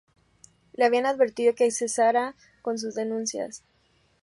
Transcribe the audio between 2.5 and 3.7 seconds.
con sus denuncias.